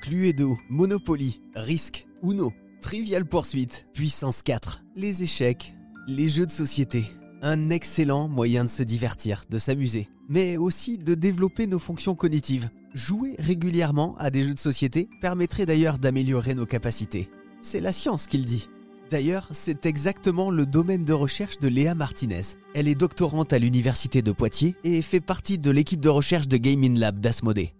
Cluedo, 0.00 0.58
Monopoly, 0.70 1.42
Risk, 1.54 2.06
Uno, 2.22 2.52
Trivial 2.80 3.26
Poursuite, 3.26 3.86
Puissance 3.92 4.40
4, 4.40 4.82
les 4.96 5.22
échecs, 5.22 5.74
les 6.08 6.30
jeux 6.30 6.46
de 6.46 6.50
société. 6.50 7.04
Un 7.42 7.68
excellent 7.68 8.26
moyen 8.26 8.64
de 8.64 8.70
se 8.70 8.82
divertir, 8.82 9.44
de 9.50 9.58
s'amuser, 9.58 10.08
mais 10.28 10.56
aussi 10.56 10.96
de 10.96 11.14
développer 11.14 11.66
nos 11.66 11.78
fonctions 11.78 12.14
cognitives. 12.14 12.70
Jouer 12.94 13.36
régulièrement 13.38 14.16
à 14.18 14.30
des 14.30 14.42
jeux 14.42 14.54
de 14.54 14.58
société 14.58 15.08
permettrait 15.20 15.66
d'ailleurs 15.66 15.98
d'améliorer 15.98 16.54
nos 16.54 16.66
capacités. 16.66 17.28
C'est 17.60 17.80
la 17.80 17.92
science 17.92 18.26
qui 18.26 18.38
le 18.38 18.44
dit. 18.44 18.68
D'ailleurs, 19.10 19.48
c'est 19.50 19.86
exactement 19.86 20.50
le 20.50 20.66
domaine 20.66 21.04
de 21.04 21.12
recherche 21.12 21.58
de 21.58 21.68
Léa 21.68 21.94
Martinez. 21.94 22.42
Elle 22.74 22.88
est 22.88 22.94
doctorante 22.94 23.52
à 23.52 23.58
l'université 23.58 24.22
de 24.22 24.32
Poitiers 24.32 24.76
et 24.84 25.02
fait 25.02 25.20
partie 25.20 25.58
de 25.58 25.70
l'équipe 25.70 26.00
de 26.00 26.08
recherche 26.08 26.46
de 26.46 26.56
Gaming 26.56 26.96
Lab 26.96 27.20
d'Asmodée. 27.20 27.74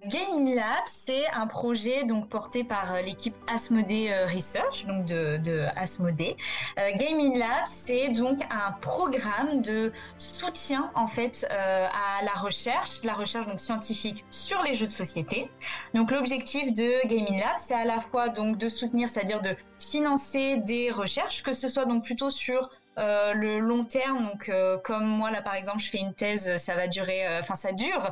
Gaming 0.50 0.56
Lab, 0.56 0.82
c'est 0.86 1.28
un 1.32 1.46
projet 1.46 2.04
donc 2.04 2.28
porté 2.28 2.64
par 2.64 2.94
euh, 2.94 3.02
l'équipe 3.02 3.34
Asmodée 3.46 4.10
euh, 4.10 4.26
Research, 4.26 4.84
donc 4.84 5.04
de, 5.04 5.36
de. 5.36 5.60
Euh, 5.60 6.90
Gaming 6.96 7.38
Lab, 7.38 7.66
c'est 7.66 8.08
donc 8.08 8.40
un 8.50 8.72
programme 8.80 9.62
de 9.62 9.92
soutien 10.18 10.90
en 10.94 11.06
fait 11.06 11.46
à 11.50 12.24
la 12.24 12.32
recherche, 12.32 13.02
la 13.04 13.12
recherche 13.12 13.46
donc 13.46 13.60
scientifique 13.60 14.24
sur 14.30 14.62
les 14.62 14.74
jeux 14.74 14.86
de 14.86 14.92
société. 14.92 15.48
Donc 15.94 16.10
l'objectif 16.10 16.72
de 16.72 17.06
Gaming 17.06 17.38
Lab, 17.38 17.56
c'est 17.56 17.74
à 17.74 17.84
la 17.84 18.00
fois 18.00 18.28
donc 18.28 18.58
de 18.58 18.68
soutenir, 18.68 19.08
c'est-à-dire 19.08 19.42
de 19.42 19.54
financer 19.78 20.56
des 20.56 20.90
recherches, 20.90 21.42
que 21.42 21.52
ce 21.52 21.68
soit 21.68 21.84
donc 21.84 22.04
plutôt 22.04 22.30
sur 22.30 22.70
le 22.96 23.58
long 23.60 23.84
terme, 23.84 24.26
donc 24.26 24.50
comme 24.84 25.06
moi 25.06 25.30
là 25.30 25.42
par 25.42 25.54
exemple, 25.54 25.78
je 25.78 25.88
fais 25.88 25.98
une 25.98 26.14
thèse, 26.14 26.56
ça 26.56 26.74
va 26.74 26.86
durer, 26.86 27.38
enfin 27.38 27.54
ça 27.54 27.72
dure 27.72 28.10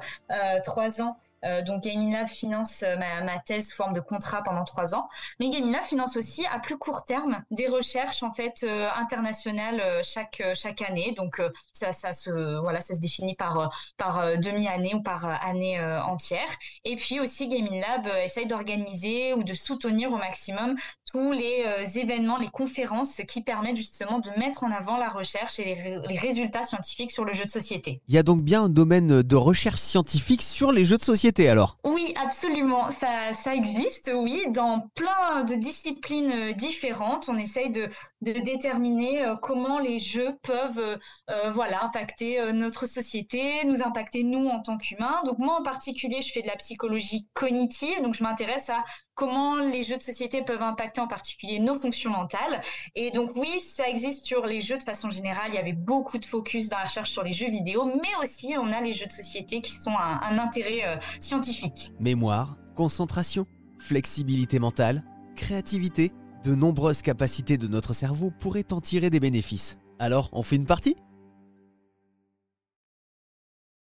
trois 0.62 1.02
ans 1.02 1.16
euh, 1.45 1.62
donc 1.62 1.83
Gaming 1.83 2.12
Lab 2.12 2.27
finance 2.27 2.83
euh, 2.83 2.97
ma, 2.97 3.38
thèse 3.38 3.69
sous 3.69 3.77
forme 3.77 3.92
de 3.92 4.01
contrat 4.01 4.42
pendant 4.42 4.65
trois 4.65 4.95
ans, 4.95 5.09
mais 5.38 5.48
Gaming 5.48 5.73
Lab 5.73 5.83
finance 5.83 6.16
aussi 6.16 6.46
à 6.46 6.59
plus 6.59 6.79
court 6.79 7.05
terme 7.05 7.42
des 7.51 7.68
recherches 7.68 8.23
en 8.23 8.32
fait 8.32 8.65
euh, 8.65 8.88
internationales 8.96 10.02
chaque 10.02 10.43
chaque 10.54 10.82
année. 10.82 11.13
Donc 11.16 11.40
ça 11.73 11.93
se 11.93 12.59
voilà 12.60 12.80
ça 12.80 12.95
se 12.95 13.01
définit 13.01 13.35
par 13.35 13.71
par 13.96 14.38
demi-année 14.38 14.95
ou 14.95 15.02
par 15.02 15.26
année 15.45 15.80
entière. 15.80 16.48
Et 16.85 16.96
puis 16.96 17.21
aussi 17.21 17.48
Gaming 17.48 17.80
Lab 17.80 18.07
essaye 18.24 18.46
d'organiser 18.46 19.35
ou 19.35 19.43
de 19.43 19.54
soutenir 19.54 20.13
au 20.13 20.16
maximum 20.16 20.76
tous 21.10 21.32
les 21.32 21.64
événements, 21.98 22.38
les 22.38 22.48
conférences 22.48 23.20
qui 23.26 23.42
permettent 23.42 23.76
justement 23.76 24.18
de 24.18 24.30
mettre 24.38 24.64
en 24.64 24.70
avant 24.70 24.96
la 24.96 25.09
recherche 25.09 25.59
et 25.59 25.64
les, 25.64 25.98
les 26.09 26.18
résultats 26.18 26.64
scientifiques 26.64 27.10
sur 27.10 27.24
le 27.24 27.32
jeu 27.32 27.45
de 27.45 27.51
société. 27.51 28.01
Il 28.09 28.14
y 28.14 28.18
a 28.18 28.23
donc 28.23 28.42
bien 28.42 28.64
un 28.64 28.68
domaine 28.68 29.23
de 29.23 29.36
recherche 29.36 29.80
scientifique 29.80 30.42
sur 30.42 30.73
les 30.73 30.84
jeux 30.84 30.96
de 30.96 31.02
société 31.02 31.48
alors? 31.48 31.79
Oui, 31.84 32.14
absolument. 32.23 32.90
Ça, 32.90 33.32
ça 33.32 33.54
existe, 33.54 34.10
oui, 34.14 34.45
dans 34.51 34.88
plein 34.95 35.45
de 35.45 35.54
disciplines 35.54 36.32
euh, 36.32 36.52
différentes. 36.52 37.29
On 37.29 37.36
essaye 37.36 37.70
de, 37.70 37.88
de 38.23 38.32
déterminer 38.32 39.24
euh, 39.24 39.36
comment 39.36 39.79
les 39.79 39.98
jeux 39.98 40.36
peuvent 40.42 40.98
euh, 41.30 41.51
voilà, 41.51 41.84
impacter 41.84 42.52
notre 42.52 42.86
société, 42.86 43.64
nous 43.66 43.82
impacter 43.82 44.23
nous 44.24 44.48
en 44.48 44.60
tant 44.60 44.76
qu'humains. 44.76 45.20
Donc 45.24 45.38
moi 45.38 45.59
en 45.60 45.62
particulier, 45.62 46.20
je 46.20 46.32
fais 46.32 46.42
de 46.42 46.48
la 46.48 46.56
psychologie 46.56 47.26
cognitive, 47.34 48.02
donc 48.02 48.14
je 48.14 48.23
m'intéresse 48.23 48.68
à 48.70 48.84
comment 49.14 49.56
les 49.56 49.82
jeux 49.82 49.96
de 49.96 50.02
société 50.02 50.42
peuvent 50.42 50.62
impacter 50.62 50.98
en 51.01 51.09
particulier 51.09 51.59
nos 51.59 51.77
fonctions 51.77 52.10
mentales. 52.10 52.63
Et 52.95 53.10
donc 53.10 53.35
oui, 53.37 53.60
ça 53.60 53.88
existe 53.88 54.24
sur 54.24 54.46
les 54.46 54.60
jeux 54.60 54.79
de 54.79 54.82
façon 54.82 55.10
générale. 55.10 55.51
Il 55.51 55.54
y 55.54 55.59
avait 55.59 55.73
beaucoup 55.73 56.18
de 56.18 56.27
focus 56.27 56.68
dans 56.68 56.79
la 56.79 56.85
recherche 56.85 57.10
sur 57.10 57.23
les 57.23 57.32
jeux 57.32 57.51
vidéo, 57.51 57.87
mais 57.87 58.23
aussi 58.23 58.54
on 58.59 58.73
a 58.73 58.80
les 58.80 58.93
jeux 58.93 59.07
de 59.07 59.13
société 59.13 59.60
qui 59.60 59.73
sont 59.73 59.96
un, 59.96 60.38
intérêt 60.38 60.99
scientifique. 61.21 61.93
Mémoire, 61.99 62.57
concentration, 62.74 63.46
flexibilité 63.79 64.59
mentale, 64.59 65.03
créativité, 65.37 66.12
de 66.44 66.54
nombreuses 66.54 67.03
capacités 67.03 67.59
de 67.59 67.66
notre 67.66 67.93
cerveau 67.93 68.31
pourraient 68.31 68.72
en 68.72 68.81
tirer 68.81 69.10
des 69.10 69.21
bénéfices. 69.21 69.78
Alors, 69.99 70.28
on 70.32 70.43
fait 70.43 70.56
une 70.56 70.66
partie? 70.66 70.97